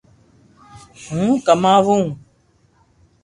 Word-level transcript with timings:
ھون 1.03 1.29
ڪماوُ 1.45 1.97